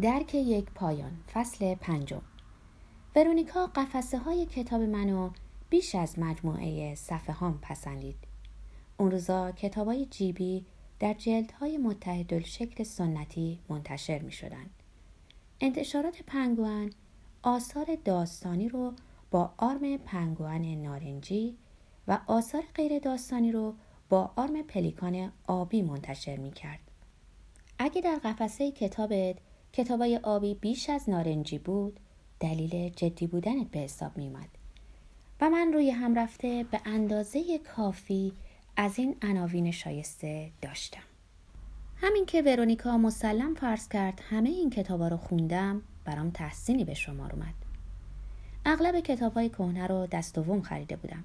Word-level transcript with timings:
درک 0.00 0.34
یک 0.34 0.64
پایان 0.64 1.12
فصل 1.32 1.74
پنجم 1.74 2.22
ورونیکا 3.16 3.66
قفسه 3.66 4.18
های 4.18 4.46
کتاب 4.46 4.80
منو 4.80 5.30
بیش 5.70 5.94
از 5.94 6.18
مجموعه 6.18 6.94
صفحه 6.94 7.34
هم 7.34 7.58
پسندید 7.62 8.16
اون 8.96 9.10
روزا 9.10 9.52
کتاب 9.52 9.86
های 9.86 10.06
جیبی 10.06 10.64
در 11.00 11.14
جلدهای 11.14 11.78
متحدل 11.78 12.40
شکل 12.42 12.84
سنتی 12.84 13.58
منتشر 13.68 14.18
می 14.18 14.32
شدن. 14.32 14.66
انتشارات 15.60 16.22
پنگوان 16.26 16.92
آثار 17.42 17.98
داستانی 18.04 18.68
رو 18.68 18.92
با 19.30 19.52
آرم 19.56 19.96
پنگوان 19.96 20.64
نارنجی 20.64 21.56
و 22.08 22.18
آثار 22.26 22.62
غیر 22.74 22.98
داستانی 22.98 23.52
رو 23.52 23.74
با 24.08 24.32
آرم 24.36 24.62
پلیکان 24.62 25.32
آبی 25.46 25.82
منتشر 25.82 26.36
می 26.36 26.50
کرد. 26.50 26.80
اگه 27.78 28.00
در 28.00 28.18
قفسه 28.24 28.70
کتابت 28.70 29.36
کتابای 29.72 30.20
آبی 30.22 30.54
بیش 30.54 30.90
از 30.90 31.10
نارنجی 31.10 31.58
بود 31.58 32.00
دلیل 32.40 32.88
جدی 32.88 33.26
بودنت 33.26 33.70
به 33.70 33.78
حساب 33.78 34.16
می 34.16 34.26
اومد. 34.26 34.48
و 35.40 35.50
من 35.50 35.72
روی 35.72 35.90
هم 35.90 36.14
رفته 36.14 36.66
به 36.70 36.80
اندازه 36.84 37.58
کافی 37.58 38.32
از 38.76 38.98
این 38.98 39.16
عناوین 39.22 39.70
شایسته 39.70 40.50
داشتم. 40.62 41.02
همین 41.96 42.26
که 42.26 42.42
ورونیکا 42.42 42.98
مسلم 42.98 43.54
فرض 43.54 43.88
کرد 43.88 44.22
همه 44.30 44.48
این 44.48 44.70
کتابا 44.70 45.08
رو 45.08 45.16
خوندم 45.16 45.82
برام 46.04 46.30
تحسینی 46.30 46.84
به 46.84 46.94
شما 46.94 47.28
اومد. 47.28 47.54
اغلب 48.66 49.00
کتاب 49.00 49.34
های 49.34 49.48
کهنه 49.48 49.86
رو 49.86 50.06
دست 50.06 50.34
دوم 50.34 50.62
خریده 50.62 50.96
بودم. 50.96 51.24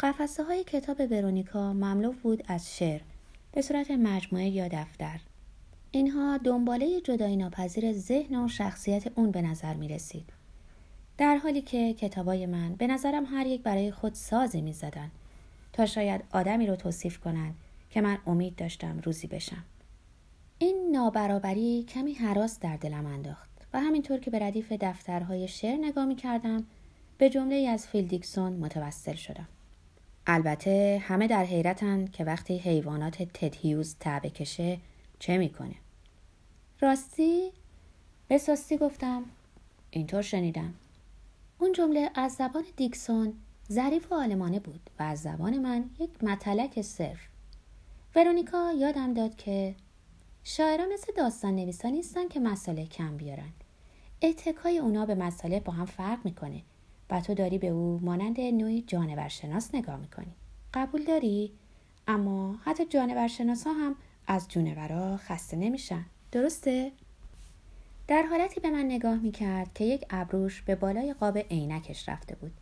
قفسه 0.00 0.44
های 0.44 0.64
کتاب 0.64 1.00
ورونیکا 1.10 1.72
مملو 1.72 2.12
بود 2.12 2.44
از 2.48 2.76
شعر 2.76 3.00
به 3.52 3.62
صورت 3.62 3.90
مجموعه 3.90 4.48
یا 4.48 4.68
دفتر 4.68 5.20
اینها 5.94 6.38
دنباله 6.38 7.00
جدایی 7.00 7.36
ناپذیر 7.36 7.92
ذهن 7.92 8.44
و 8.44 8.48
شخصیت 8.48 9.18
اون 9.18 9.30
به 9.30 9.42
نظر 9.42 9.74
می 9.74 9.88
رسید. 9.88 10.32
در 11.18 11.36
حالی 11.36 11.62
که 11.62 11.94
کتابای 11.94 12.46
من 12.46 12.74
به 12.74 12.86
نظرم 12.86 13.24
هر 13.24 13.46
یک 13.46 13.62
برای 13.62 13.90
خود 13.90 14.14
سازی 14.14 14.60
می 14.60 14.72
زدن 14.72 15.10
تا 15.72 15.86
شاید 15.86 16.24
آدمی 16.32 16.66
رو 16.66 16.76
توصیف 16.76 17.18
کنند 17.18 17.54
که 17.90 18.00
من 18.00 18.18
امید 18.26 18.56
داشتم 18.56 19.00
روزی 19.04 19.26
بشم. 19.26 19.64
این 20.58 20.88
نابرابری 20.92 21.82
کمی 21.82 22.12
هراس 22.12 22.60
در 22.60 22.76
دلم 22.76 23.06
انداخت 23.06 23.50
و 23.72 23.80
همینطور 23.80 24.18
که 24.18 24.30
به 24.30 24.38
ردیف 24.38 24.72
دفترهای 24.80 25.48
شعر 25.48 25.76
نگاه 25.76 26.04
می 26.04 26.16
کردم 26.16 26.66
به 27.18 27.30
جمله‌ای 27.30 27.68
از 27.68 27.86
فیلدیکسون 27.86 28.52
متوسل 28.52 29.14
شدم. 29.14 29.48
البته 30.26 31.02
همه 31.04 31.26
در 31.26 31.44
حیرتن 31.44 32.06
که 32.06 32.24
وقتی 32.24 32.58
حیوانات 32.58 33.22
تدهیوز 33.22 33.96
تعبه 34.00 34.30
کشه 34.30 34.78
چه 35.18 35.38
می‌کنه 35.38 35.83
راستی؟ 36.80 37.52
به 38.28 38.38
ساستی 38.38 38.76
گفتم. 38.76 39.24
اینطور 39.90 40.22
شنیدم. 40.22 40.74
اون 41.58 41.72
جمله 41.72 42.10
از 42.14 42.32
زبان 42.32 42.64
دیکسون 42.76 43.32
ظریف 43.72 44.12
و 44.12 44.14
آلمانه 44.14 44.60
بود 44.60 44.90
و 44.98 45.02
از 45.02 45.22
زبان 45.22 45.58
من 45.58 45.90
یک 45.98 46.24
متلک 46.24 46.82
صرف. 46.82 47.20
ورونیکا 48.16 48.72
یادم 48.72 49.14
داد 49.14 49.36
که 49.36 49.74
شاعران 50.44 50.92
مثل 50.92 51.12
داستان 51.16 51.56
نویسا 51.56 51.88
نیستن 51.88 52.28
که 52.28 52.40
مسئله 52.40 52.86
کم 52.86 53.16
بیارن. 53.16 53.52
اتکای 54.22 54.78
اونا 54.78 55.06
به 55.06 55.14
مسئله 55.14 55.60
با 55.60 55.72
هم 55.72 55.86
فرق 55.86 56.18
می‌کنه 56.24 56.62
و 57.10 57.20
تو 57.20 57.34
داری 57.34 57.58
به 57.58 57.68
او 57.68 58.00
مانند 58.02 58.40
نوعی 58.40 58.82
جانورشناس 58.82 59.74
نگاه 59.74 59.96
می‌کنی. 59.96 60.32
قبول 60.74 61.04
داری؟ 61.04 61.52
اما 62.08 62.56
حتی 62.64 62.84
جانورشناس 62.84 63.66
ها 63.66 63.72
هم 63.72 63.96
از 64.26 64.48
جونورا 64.48 65.16
خسته 65.16 65.56
نمیشن. 65.56 66.04
درسته؟ 66.34 66.92
در 68.08 68.22
حالتی 68.22 68.60
به 68.60 68.70
من 68.70 68.84
نگاه 68.84 69.14
می‌کرد 69.16 69.74
که 69.74 69.84
یک 69.84 70.04
ابروش 70.10 70.62
به 70.62 70.74
بالای 70.74 71.14
قاب 71.14 71.38
عینکش 71.38 72.08
رفته 72.08 72.34
بود. 72.34 72.52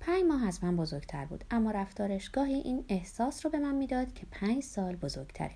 پنج 0.00 0.24
ماه 0.24 0.46
از 0.46 0.64
من 0.64 0.76
بزرگتر 0.76 1.24
بود 1.24 1.44
اما 1.50 1.70
رفتارش 1.70 2.28
گاهی 2.28 2.54
این 2.54 2.84
احساس 2.88 3.44
رو 3.46 3.52
به 3.52 3.58
من 3.58 3.74
می‌داد 3.74 4.14
که 4.14 4.26
پنج 4.30 4.62
سال 4.62 4.96
بزرگتره. 4.96 5.54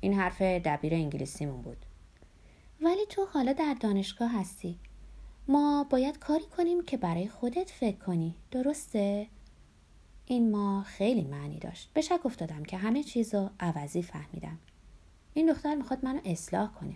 این 0.00 0.14
حرف 0.14 0.42
دبیر 0.42 0.94
انگلیسیمون 0.94 1.62
بود. 1.62 1.86
ولی 2.80 3.06
تو 3.08 3.26
حالا 3.32 3.52
در 3.52 3.76
دانشگاه 3.80 4.40
هستی. 4.40 4.78
ما 5.48 5.86
باید 5.90 6.18
کاری 6.18 6.46
کنیم 6.56 6.84
که 6.84 6.96
برای 6.96 7.28
خودت 7.28 7.70
فکر 7.70 7.96
کنی. 7.96 8.34
درسته؟ 8.50 9.26
این 10.26 10.50
ما 10.50 10.82
خیلی 10.82 11.22
معنی 11.22 11.58
داشت. 11.58 11.90
به 11.94 12.00
شک 12.00 12.26
افتادم 12.26 12.62
که 12.62 12.76
همه 12.76 13.02
چیز 13.02 13.34
رو 13.34 13.50
عوضی 13.60 14.02
فهمیدم. 14.02 14.58
این 15.34 15.52
دختر 15.52 15.74
می‌خواد 15.74 16.04
منو 16.04 16.20
اصلاح 16.24 16.72
کنه. 16.72 16.94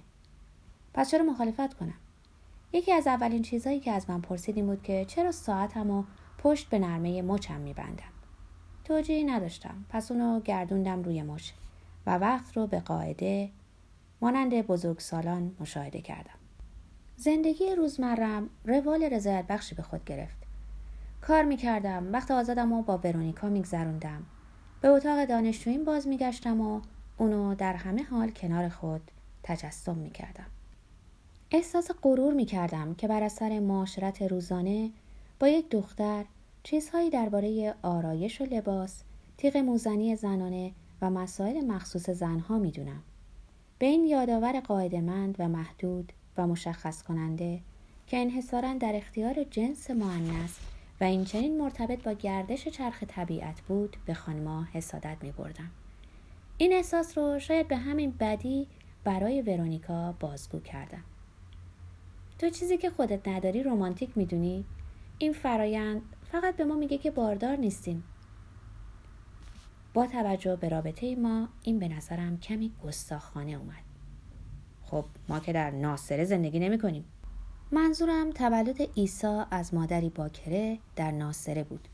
پس 0.95 1.11
چرا 1.11 1.25
مخالفت 1.25 1.75
کنم؟ 1.75 1.95
یکی 2.73 2.93
از 2.93 3.07
اولین 3.07 3.43
چیزهایی 3.43 3.81
که 3.81 3.93
از 3.93 4.11
من 4.11 4.21
پرسید 4.21 4.57
این 4.57 4.67
بود 4.67 4.83
که 4.83 5.05
چرا 5.05 5.33
ساعتم 5.33 5.91
و 5.91 6.05
پشت 6.39 6.69
به 6.69 6.79
نرمه 6.79 7.23
مچم 7.23 7.61
میبندم؟ 7.61 8.13
توجیهی 8.85 9.25
نداشتم. 9.25 9.85
پس 9.89 10.11
اونو 10.11 10.41
گردوندم 10.41 11.03
روی 11.03 11.23
مچ 11.23 11.51
و 12.07 12.19
وقت 12.19 12.57
رو 12.57 12.67
به 12.67 12.81
قاعده 12.81 13.51
مانند 14.21 14.67
بزرگ 14.67 14.99
سالان 14.99 15.57
مشاهده 15.61 16.01
کردم. 16.01 16.39
زندگی 17.17 17.75
روزمرم 17.75 18.51
روال 18.65 19.05
رضایت 19.05 19.47
بخشی 19.47 19.75
به 19.75 19.83
خود 19.83 20.05
گرفت. 20.05 20.39
کار 21.21 21.43
می‌کردم 21.43 22.13
وقت 22.13 22.31
آزادم 22.31 22.73
و 22.73 22.83
با 22.83 22.99
ورونیکا 22.99 23.49
میگذروندم. 23.49 24.27
به 24.81 24.89
اتاق 24.89 25.25
دانشجوییم 25.25 25.85
باز 25.85 26.09
میگشتم 26.09 26.61
و 26.61 26.81
اونو 27.19 27.55
در 27.55 27.75
همه 27.75 28.03
حال 28.03 28.31
کنار 28.31 28.69
خود 28.69 29.11
تجسم 29.43 29.97
می‌کردم 29.97 30.47
احساس 31.51 31.91
غرور 32.03 32.35
می‌کردم 32.35 32.95
که 32.95 33.09
بر 33.09 33.23
اثر 33.23 33.61
معاشرت 33.61 34.23
روزانه 34.23 34.91
با 35.41 35.49
یک 35.49 35.71
دختر 35.71 36.25
چیزهایی 36.63 37.11
درباره 37.11 37.75
آرایش 37.83 38.41
و 38.41 38.45
لباس 38.45 39.03
تیغ 39.37 39.57
موزنی 39.57 40.17
زنانه 40.17 40.73
و 41.03 41.11
مسائل 41.11 41.65
مخصوص 41.65 42.11
زنها 42.11 42.59
می‌دونم 42.59 43.03
به 43.79 43.87
این 43.87 44.05
یادآور 44.05 44.61
قاعدمند 44.61 45.37
و 45.39 45.49
محدود 45.49 46.13
و 46.37 46.47
مشخص 46.47 47.03
کننده 47.03 47.61
که 48.07 48.17
انحصارا 48.17 48.75
در 48.75 48.97
اختیار 48.97 49.45
جنس 49.51 49.91
معنیس 49.91 50.59
و 51.01 51.05
این 51.05 51.25
چنین 51.25 51.59
مرتبط 51.59 52.03
با 52.03 52.13
گردش 52.13 52.69
چرخ 52.69 53.05
طبیعت 53.09 53.61
بود 53.61 53.97
به 54.07 54.15
خانما 54.15 54.65
حسادت 54.73 55.17
می 55.23 55.33
بردم. 55.33 55.71
این 56.59 56.73
احساس 56.73 57.19
رو 57.19 57.39
شاید 57.39 57.69
به 57.69 57.77
همین 57.77 58.15
بدی 58.21 58.67
برای 59.05 59.43
ورونیکا 59.43 60.13
بازگو 60.21 60.61
کردم. 60.61 61.05
تو 62.39 62.51
چیزی 62.51 62.77
که 62.77 62.91
خودت 62.91 63.29
نداری 63.29 63.63
رومانتیک 63.63 64.19
می‌دونی؟ 64.19 64.65
این 65.19 65.33
فرایند 65.33 66.03
فقط 66.33 66.57
به 66.57 66.65
ما 66.65 66.75
میگه 66.75 66.99
که 66.99 67.11
باردار 67.11 67.57
نیستیم. 67.57 68.05
با 69.95 70.07
توجه 70.07 70.57
به 70.57 70.69
رابطه 70.69 71.17
ما 71.17 71.49
این 71.63 71.79
به 71.79 71.89
نظرم 71.89 72.41
کمی 72.41 72.73
گستاخانه 72.85 73.53
اومد. 73.53 73.83
خب 74.85 75.05
ما 75.29 75.41
که 75.41 75.53
در 75.53 75.71
ناصره 75.71 76.25
زندگی 76.25 76.59
نمی 76.59 76.79
کنیم. 76.79 77.05
منظورم 77.73 78.31
تولد 78.31 78.83
عیسی 78.97 79.43
از 79.51 79.75
مادری 79.75 80.11
باکره 80.11 80.79
در 80.97 81.11
ناصره 81.11 81.65
بود 81.65 81.89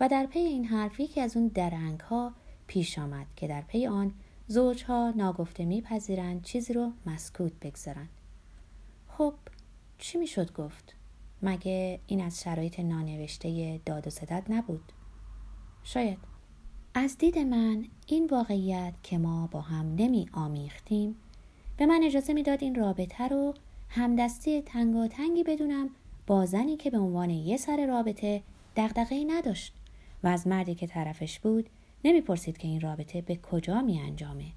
و 0.00 0.08
در 0.08 0.26
پی 0.26 0.38
این 0.38 0.64
حرف 0.64 1.00
یکی 1.00 1.20
از 1.20 1.36
اون 1.36 1.48
درنگ 1.48 2.00
ها 2.00 2.32
پیش 2.66 2.98
آمد 2.98 3.26
که 3.36 3.48
در 3.48 3.60
پی 3.60 3.86
آن 3.86 4.12
زوجها 4.48 5.12
ناگفته 5.16 5.64
میپذیرند 5.64 6.42
چیزی 6.42 6.72
رو 6.72 6.92
مسکوت 7.06 7.52
بگذارند. 7.62 8.08
خب 9.08 9.34
چی 9.98 10.18
می‌شد 10.18 10.52
گفت؟ 10.52 10.94
مگه 11.42 12.00
این 12.06 12.20
از 12.20 12.40
شرایط 12.40 12.80
نانوشته 12.80 13.80
داد 13.86 14.06
و 14.06 14.10
ستد 14.10 14.44
نبود؟ 14.48 14.92
شاید. 15.84 16.18
از 16.94 17.18
دید 17.18 17.38
من 17.38 17.84
این 18.06 18.26
واقعیت 18.26 18.94
که 19.02 19.18
ما 19.18 19.46
با 19.46 19.60
هم 19.60 19.94
نمی 19.94 20.28
آمیختیم 20.32 21.16
به 21.76 21.86
من 21.86 22.00
اجازه 22.02 22.32
می‌داد 22.32 22.62
این 22.62 22.74
رابطه 22.74 23.28
رو 23.28 23.54
همدستی 23.88 24.62
تنگ 24.62 25.10
تنگی 25.10 25.42
بدونم 25.42 25.90
با 26.26 26.46
زنی 26.46 26.76
که 26.76 26.90
به 26.90 26.98
عنوان 26.98 27.30
یه 27.30 27.56
سر 27.56 27.86
رابطه 27.86 28.42
دغدغه‌ای 28.76 29.24
نداشت 29.24 29.74
و 30.22 30.28
از 30.28 30.46
مردی 30.46 30.74
که 30.74 30.86
طرفش 30.86 31.38
بود 31.38 31.70
نمی‌پرسید 32.06 32.58
که 32.58 32.68
این 32.68 32.80
رابطه 32.80 33.20
به 33.22 33.36
کجا 33.36 33.82
می 33.82 34.00
انجامه. 34.00 34.52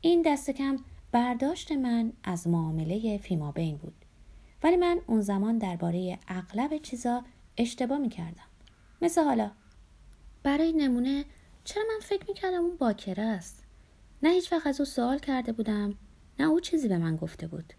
این 0.00 0.22
دست 0.22 0.50
کم 0.50 0.76
برداشت 1.12 1.72
من 1.72 2.12
از 2.24 2.48
معامله 2.48 3.18
فیما 3.18 3.52
بین 3.52 3.76
بود. 3.76 3.94
ولی 4.62 4.76
من 4.76 5.00
اون 5.06 5.20
زمان 5.20 5.58
درباره 5.58 6.18
اغلب 6.28 6.76
چیزا 6.76 7.24
اشتباه 7.56 7.98
می 7.98 8.08
کردم. 8.08 8.46
مثل 9.02 9.24
حالا 9.24 9.50
برای 10.42 10.72
نمونه 10.72 11.24
چرا 11.64 11.82
من 11.88 12.00
فکر 12.02 12.24
می 12.28 12.34
کردم 12.34 12.60
اون 12.60 12.76
باکره 12.76 13.24
است؟ 13.24 13.64
نه 14.22 14.30
هیچ 14.30 14.52
وقت 14.52 14.66
از 14.66 14.80
او 14.80 14.86
سوال 14.86 15.18
کرده 15.18 15.52
بودم 15.52 15.94
نه 16.38 16.46
او 16.46 16.60
چیزی 16.60 16.88
به 16.88 16.98
من 16.98 17.16
گفته 17.16 17.46
بود. 17.46 17.72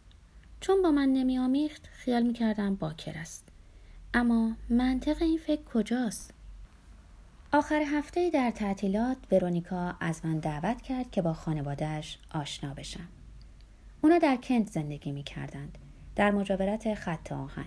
چون 0.60 0.82
با 0.82 0.92
من 0.92 1.10
نمی 1.10 1.38
آمیخت 1.38 1.88
خیال 1.88 2.24
می 2.24 2.34
کردم 2.34 2.76
باکر 2.76 3.18
است. 3.18 3.48
اما 4.14 4.56
منطق 4.70 5.22
این 5.22 5.38
فکر 5.38 5.64
کجاست؟ 5.64 6.37
آخر 7.52 7.82
هفته 7.82 8.30
در 8.30 8.52
تعطیلات 8.52 9.18
ورونیکا 9.32 9.96
از 10.00 10.26
من 10.26 10.40
دعوت 10.40 10.82
کرد 10.82 11.12
که 11.12 11.22
با 11.22 11.34
خانوادهش 11.34 12.20
آشنا 12.34 12.74
بشم. 12.74 13.08
اونا 14.02 14.18
در 14.18 14.36
کنت 14.36 14.68
زندگی 14.68 15.12
می 15.12 15.24
کردند. 15.24 15.78
در 16.16 16.32
مجاورت 16.32 16.94
خط 16.94 17.32
آهن. 17.32 17.66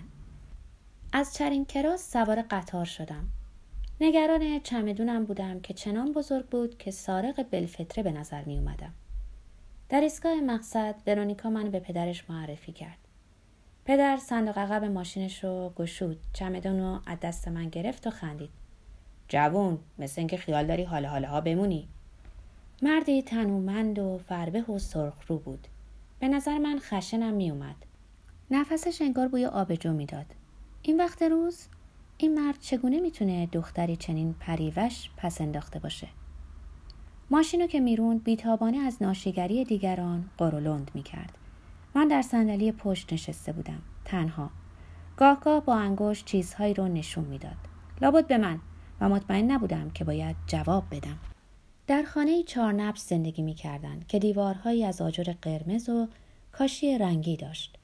از 1.13 1.33
چرین 1.33 1.65
کراس 1.65 2.11
سوار 2.11 2.41
قطار 2.41 2.85
شدم. 2.85 3.27
نگران 4.01 4.59
چمدونم 4.59 5.25
بودم 5.25 5.59
که 5.59 5.73
چنان 5.73 6.13
بزرگ 6.13 6.45
بود 6.45 6.77
که 6.77 6.91
سارق 6.91 7.45
بلفتره 7.51 8.03
به 8.03 8.11
نظر 8.11 8.43
می 8.43 8.57
اومدم. 8.57 8.93
در 9.89 10.01
ایستگاه 10.01 10.41
مقصد 10.41 10.95
ورونیکا 11.07 11.49
منو 11.49 11.71
به 11.71 11.79
پدرش 11.79 12.29
معرفی 12.29 12.71
کرد. 12.71 12.97
پدر 13.85 14.17
صندوق 14.17 14.57
عقب 14.57 14.83
ماشینش 14.83 15.43
رو 15.43 15.73
گشود 15.75 16.19
چمدون 16.33 16.79
رو 16.79 16.99
از 17.05 17.19
دست 17.19 17.47
من 17.47 17.69
گرفت 17.69 18.07
و 18.07 18.09
خندید 18.09 18.60
جوون 19.31 19.79
مثل 19.99 20.21
اینکه 20.21 20.37
خیال 20.37 20.67
داری 20.67 20.83
حال 20.83 21.05
حاله 21.05 21.27
ها 21.27 21.41
بمونی. 21.41 21.87
مردی 22.81 23.21
تنومند 23.21 23.99
و 23.99 24.17
فربه 24.17 24.61
و 24.61 24.79
سرخ 24.79 25.13
رو 25.27 25.37
بود. 25.39 25.67
به 26.19 26.27
نظر 26.27 26.57
من 26.57 26.79
خشنم 26.79 27.33
می 27.33 27.51
اومد 27.51 27.75
نفسش 28.51 29.01
انگار 29.01 29.27
بوی 29.27 29.45
آبجو 29.45 29.93
می‌داد. 29.93 30.25
این 30.81 30.97
وقت 30.99 31.21
روز 31.21 31.67
این 32.17 32.39
مرد 32.39 32.59
چگونه 32.59 32.99
می‌تونه 32.99 33.45
دختری 33.45 33.95
چنین 33.95 34.35
پریوش 34.39 35.09
پس 35.17 35.41
انداخته 35.41 35.79
باشه؟ 35.79 36.07
ماشینو 37.29 37.67
که 37.67 37.79
می‌روند 37.79 38.23
بیتابانه 38.23 38.77
از 38.77 38.97
ناشیگری 39.01 39.65
دیگران 39.65 40.29
قرولند 40.37 40.91
می‌کرد. 40.93 41.37
من 41.95 42.07
در 42.07 42.21
صندلی 42.21 42.71
پشت 42.71 43.13
نشسته 43.13 43.51
بودم 43.51 43.81
تنها. 44.05 44.49
گاه 45.17 45.65
با 45.65 45.75
انگشت 45.75 46.25
چیزهایی 46.25 46.73
رو 46.73 46.87
نشون 46.87 47.23
می‌داد. 47.23 47.57
لابد 48.01 48.27
به 48.27 48.37
من. 48.37 48.59
و 49.01 49.09
مطمئن 49.09 49.51
نبودم 49.51 49.89
که 49.89 50.03
باید 50.03 50.35
جواب 50.47 50.83
بدم 50.91 51.19
در 51.87 52.03
خانه 52.03 52.43
چهار 52.43 52.73
نبش 52.73 52.99
زندگی 52.99 53.41
می 53.41 53.55
که 54.07 54.19
دیوارهایی 54.19 54.85
از 54.85 55.01
آجر 55.01 55.33
قرمز 55.41 55.89
و 55.89 56.07
کاشی 56.51 56.97
رنگی 56.97 57.37
داشت. 57.37 57.77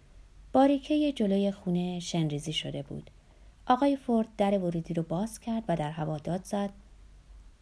باریکه 0.53 1.11
جلوی 1.11 1.51
خونه 1.51 1.99
شنریزی 1.99 2.53
شده 2.53 2.83
بود. 2.83 3.09
آقای 3.67 3.95
فورد 3.95 4.27
در 4.37 4.57
ورودی 4.57 4.93
رو 4.93 5.03
باز 5.03 5.39
کرد 5.39 5.63
و 5.67 5.75
در 5.75 5.91
هوا 5.91 6.17
داد 6.17 6.43
زد. 6.43 6.69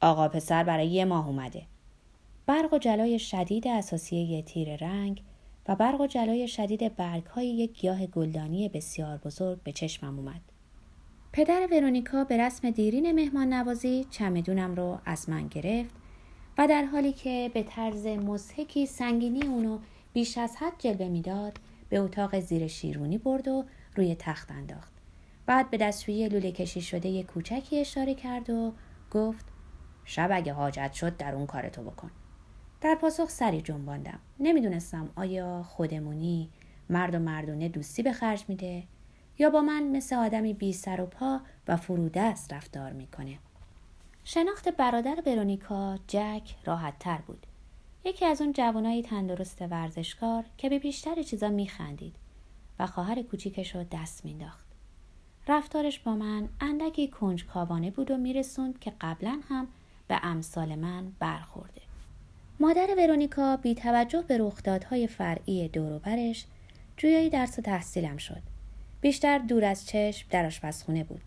آقا 0.02 0.28
پسر 0.28 0.64
برای 0.64 0.88
یه 0.88 1.06
ماه 1.06 1.28
اومده. 1.28 1.62
برق 2.46 2.74
و 2.74 2.78
جلای 2.78 3.20
شدید 3.20 3.68
اساسیه 3.68 4.42
تیر 4.42 4.76
رنگ 4.76 5.22
و 5.68 5.76
برق 5.76 6.02
و 6.02 6.08
جلای 6.08 6.48
شدید 6.48 6.96
برگ 6.96 7.26
های 7.26 7.48
یک 7.48 7.82
گیاه 7.82 8.06
گلدانی 8.06 8.70
بسیار 8.70 9.18
بزرگ 9.18 9.64
به 9.64 9.72
چشمم 9.72 10.20
اومد. 10.20 10.55
پدر 11.36 11.68
ورونیکا 11.72 12.24
به 12.24 12.38
رسم 12.38 12.70
دیرین 12.70 13.12
مهمان 13.12 13.54
نوازی 13.54 14.08
چمدونم 14.10 14.76
رو 14.76 15.00
از 15.06 15.30
من 15.30 15.48
گرفت 15.48 15.96
و 16.58 16.68
در 16.68 16.86
حالی 16.86 17.14
که 17.14 17.52
به 17.54 17.64
طرز 17.64 18.08
مزهکی 18.08 18.86
سنگینی 18.86 19.44
اونو 19.44 19.80
بیش 20.14 20.38
از 20.38 20.56
حد 20.58 20.74
جلوه 20.80 21.08
می‌داد 21.08 21.60
به 21.90 22.00
اتاق 22.00 22.40
زیر 22.40 22.68
شیرونی 22.68 23.18
برد 23.18 23.48
و 23.48 23.66
روی 23.96 24.16
تخت 24.20 24.52
انداخت. 24.52 24.94
بعد 25.46 25.70
به 25.70 25.78
دستشویی 25.78 26.30
لوله 26.30 26.52
کشی 26.52 26.82
شده 26.82 27.24
کوچکی 27.24 27.80
اشاره 27.80 28.16
کرد 28.16 28.50
و 28.50 28.74
گفت 29.12 29.46
شب 30.06 30.30
اگه 30.32 30.54
حاجت 30.54 30.94
شد 30.94 31.18
در 31.18 31.36
اون 31.36 31.46
کارتو 31.46 31.84
بکن. 31.84 32.12
در 32.82 32.96
پاسخ 32.96 33.30
سری 33.30 33.62
جنباندم 33.62 34.20
نمی‌دونستم 34.40 35.10
آیا 35.16 35.64
خودمونی 35.64 36.50
مرد 36.90 37.16
و 37.16 37.20
مردونه 37.20 37.70
دوستی 37.70 38.04
به 38.04 38.14
خرج 38.14 38.46
میده 38.48 38.84
یا 39.40 39.50
با 39.50 39.62
من 39.62 39.84
مثل 39.84 40.16
آدمی 40.16 40.54
بی 40.54 40.74
سر 40.74 41.02
و 41.02 41.06
پا 41.06 41.42
و 41.68 41.78
فرودست 41.78 42.54
رفتار 42.54 42.92
می‌کنه. 42.92 43.38
شناخت 44.24 44.70
برادر 44.70 45.16
برونیکا 45.26 46.00
جک 46.08 46.56
راحت 46.66 47.00
تر 47.00 47.18
بود. 47.18 47.46
یکی 48.06 48.26
از 48.26 48.42
اون 48.42 48.54
جوانای 48.54 49.04
تندرست 49.04 49.62
ورزشکار 49.62 50.44
که 50.58 50.70
به 50.70 50.80
بیشتر 50.80 51.24
چیزا 51.24 51.50
میخندید 51.50 52.16
و 52.80 52.88
خواهر 52.88 53.22
کوچیکش 53.22 53.76
رو 53.76 53.84
دست 53.92 54.26
مینداخت 54.26 54.66
رفتارش 55.48 56.00
با 56.00 56.16
من 56.16 56.50
اندکی 56.62 57.08
کنجکاوانه 57.08 57.92
بود 57.92 58.12
و 58.12 58.18
میرسوند 58.18 58.80
که 58.80 58.94
قبلا 59.02 59.40
هم 59.50 59.68
به 60.08 60.20
امثال 60.24 60.76
من 60.76 61.12
برخورده. 61.20 61.82
مادر 62.60 62.96
ورونیکا 62.98 63.58
بی 63.58 63.76
توجه 63.76 64.22
به 64.22 64.38
رخدادهای 64.38 65.08
فرعی 65.08 65.68
دوروبرش 65.68 66.46
جویای 66.98 67.30
درس 67.30 67.60
و 67.60 67.62
تحصیلم 67.62 68.18
شد. 68.18 68.55
بیشتر 69.02 69.38
دور 69.38 69.66
از 69.66 69.88
چشم 69.88 70.28
در 70.30 70.46
آشپزخونه 70.46 71.04
بود. 71.04 71.22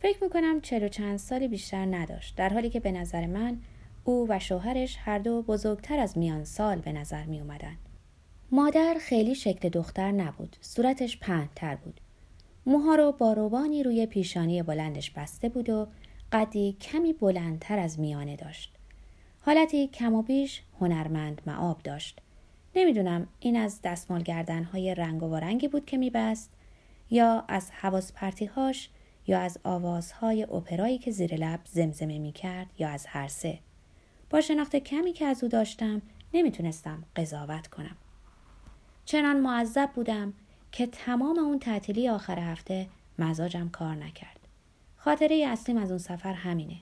فکر 0.00 0.24
می‌کنم 0.24 0.60
چل 0.60 0.82
و 0.82 0.88
چند 0.88 1.18
سال 1.18 1.46
بیشتر 1.46 1.86
نداشت 1.86 2.36
در 2.36 2.48
حالی 2.48 2.70
که 2.70 2.80
به 2.80 2.92
نظر 2.92 3.26
من 3.26 3.58
او 4.04 4.26
و 4.28 4.38
شوهرش 4.38 4.96
هر 5.00 5.18
دو 5.18 5.42
بزرگتر 5.42 5.98
از 5.98 6.18
میان 6.18 6.44
سال 6.44 6.78
به 6.78 6.92
نظر 6.92 7.24
می 7.24 7.40
اومدن. 7.40 7.76
مادر 8.50 8.96
خیلی 9.00 9.34
شکل 9.34 9.68
دختر 9.68 10.12
نبود. 10.12 10.56
صورتش 10.60 11.18
تر 11.56 11.74
بود. 11.74 12.00
موها 12.66 12.94
رو 12.94 13.12
با 13.12 13.32
روبانی 13.32 13.82
روی 13.82 14.06
پیشانی 14.06 14.62
بلندش 14.62 15.10
بسته 15.10 15.48
بود 15.48 15.70
و 15.70 15.86
قدی 16.32 16.76
کمی 16.80 17.12
بلندتر 17.12 17.78
از 17.78 18.00
میانه 18.00 18.36
داشت. 18.36 18.74
حالتی 19.40 19.86
کم 19.86 20.14
و 20.14 20.22
بیش 20.22 20.62
هنرمند 20.80 21.42
معاب 21.46 21.82
داشت. 21.82 22.20
نمی‌دونم 22.76 23.26
این 23.40 23.56
از 23.56 23.80
دستمال 23.82 24.22
گردن 24.22 24.64
های 24.64 24.94
رنگ 24.94 25.22
و 25.22 25.36
رنگی 25.36 25.68
بود 25.68 25.86
که 25.86 25.96
میبست 25.96 26.50
یا 27.10 27.44
از 27.48 27.70
حواس 27.70 28.12
پرتیهاش 28.12 28.90
یا 29.26 29.40
از 29.40 29.58
آوازهای 29.64 30.42
اپرایی 30.42 30.98
که 30.98 31.10
زیر 31.10 31.34
لب 31.34 31.60
زمزمه 31.64 32.18
می‌کرد 32.18 32.66
یا 32.78 32.88
از 32.88 33.06
هر 33.06 33.28
سه. 33.28 33.58
با 34.30 34.40
شناخت 34.40 34.76
کمی 34.76 35.12
که 35.12 35.24
از 35.24 35.42
او 35.42 35.48
داشتم 35.48 36.02
نمی‌تونستم 36.34 37.04
قضاوت 37.16 37.66
کنم. 37.66 37.96
چنان 39.04 39.40
معذب 39.40 39.90
بودم 39.94 40.32
که 40.72 40.86
تمام 40.86 41.38
اون 41.38 41.58
تعطیلی 41.58 42.08
آخر 42.08 42.38
هفته 42.38 42.88
مزاجم 43.18 43.68
کار 43.68 43.94
نکرد. 43.94 44.40
خاطره 44.96 45.46
اصلیم 45.48 45.76
از 45.78 45.90
اون 45.90 45.98
سفر 45.98 46.32
همینه. 46.32 46.76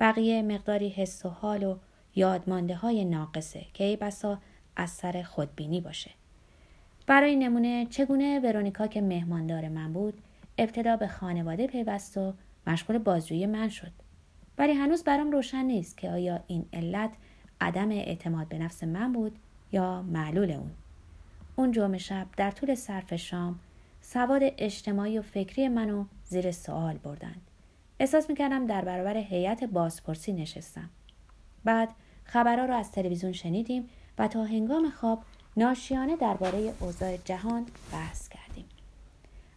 بقیه 0.00 0.42
مقداری 0.42 0.88
حس 0.88 1.26
و 1.26 1.28
حال 1.28 1.62
و 1.62 1.76
یادمانده 2.14 2.74
های 2.74 3.04
ناقصه 3.04 3.66
که 3.74 3.84
ای 3.84 3.96
بسا 3.96 4.38
از 4.76 4.90
سر 4.90 5.22
خودبینی 5.22 5.80
باشه. 5.80 6.10
برای 7.10 7.36
نمونه 7.36 7.86
چگونه 7.86 8.40
ورونیکا 8.40 8.86
که 8.86 9.00
مهماندار 9.00 9.68
من 9.68 9.92
بود 9.92 10.14
ابتدا 10.58 10.96
به 10.96 11.06
خانواده 11.06 11.66
پیوست 11.66 12.18
و 12.18 12.34
مشغول 12.66 12.98
بازجویی 12.98 13.46
من 13.46 13.68
شد. 13.68 13.92
ولی 14.58 14.72
هنوز 14.72 15.04
برام 15.04 15.30
روشن 15.30 15.64
نیست 15.64 15.98
که 15.98 16.10
آیا 16.10 16.40
این 16.46 16.64
علت 16.72 17.10
عدم 17.60 17.90
اعتماد 17.90 18.48
به 18.48 18.58
نفس 18.58 18.84
من 18.84 19.12
بود 19.12 19.38
یا 19.72 20.02
معلول 20.02 20.50
اون. 20.50 20.70
اون 21.56 21.72
جمعه 21.72 21.98
شب 21.98 22.26
در 22.36 22.50
طول 22.50 22.74
صرف 22.74 23.14
شام 23.14 23.58
سواد 24.00 24.42
اجتماعی 24.42 25.18
و 25.18 25.22
فکری 25.22 25.68
منو 25.68 26.04
زیر 26.24 26.50
سوال 26.50 26.98
بردند. 26.98 27.40
احساس 28.00 28.30
می‌کردم 28.30 28.66
در 28.66 28.84
برابر 28.84 29.16
هیئت 29.16 29.64
بازپرسی 29.64 30.32
نشستم. 30.32 30.90
بعد 31.64 31.88
خبرها 32.24 32.64
را 32.64 32.76
از 32.76 32.92
تلویزیون 32.92 33.32
شنیدیم 33.32 33.88
و 34.18 34.28
تا 34.28 34.44
هنگام 34.44 34.90
خواب 34.90 35.22
ناشیانه 35.56 36.16
درباره 36.16 36.74
اوضاع 36.80 37.16
جهان 37.16 37.66
بحث 37.92 38.28
کردیم. 38.28 38.64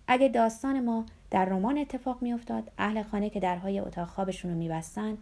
اگه 0.08 0.28
داستان 0.28 0.80
ما 0.80 1.06
در 1.32 1.46
رمان 1.46 1.78
اتفاق 1.78 2.22
میافتاد 2.22 2.72
اهل 2.78 3.04
خانه 3.04 3.30
که 3.30 3.40
درهای 3.40 3.80
اتاق 3.80 4.08
خوابشون 4.08 4.52
رو 4.52 4.58
میبستند 4.58 5.18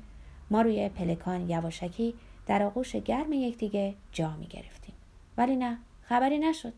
ما 0.51 0.61
روی 0.61 0.89
پلکان 0.89 1.49
یواشکی 1.49 2.13
در 2.47 2.63
آغوش 2.63 2.95
گرم 2.95 3.33
یکدیگه 3.33 3.93
جا 4.11 4.35
می 4.39 4.47
گرفتیم. 4.47 4.95
ولی 5.37 5.55
نه 5.55 5.77
خبری 6.01 6.39
نشد. 6.39 6.73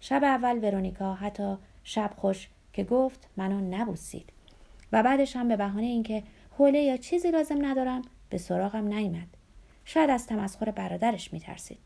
شب 0.00 0.24
اول 0.24 0.64
ورونیکا 0.64 1.14
حتی 1.14 1.56
شب 1.84 2.10
خوش 2.16 2.48
که 2.72 2.84
گفت 2.84 3.28
منو 3.36 3.76
نبوسید 3.76 4.32
و 4.92 5.02
بعدش 5.02 5.36
هم 5.36 5.48
به 5.48 5.56
بهانه 5.56 5.86
اینکه 5.86 6.22
حوله 6.58 6.78
یا 6.78 6.96
چیزی 6.96 7.30
لازم 7.30 7.66
ندارم 7.66 8.02
به 8.30 8.38
سراغم 8.38 8.86
نیامد 8.88 9.28
شاید 9.84 10.10
از 10.10 10.26
تمسخر 10.26 10.70
برادرش 10.70 11.32
میترسید 11.32 11.78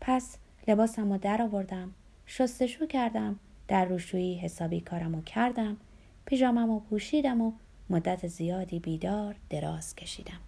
پس 0.00 0.36
لباسم 0.68 1.12
رو 1.12 1.18
در 1.18 1.42
آوردم 1.42 1.90
شستشو 2.26 2.86
کردم 2.86 3.38
در 3.68 3.84
روشویی 3.84 4.34
حسابی 4.34 4.80
کارم 4.80 5.16
رو 5.16 5.22
کردم 5.22 5.76
پیژامم 6.26 6.70
رو 6.70 6.80
پوشیدم 6.80 7.40
و 7.40 7.52
مدت 7.90 8.26
زیادی 8.26 8.78
بیدار 8.78 9.34
دراز 9.50 9.96
کشیدم. 9.96 10.40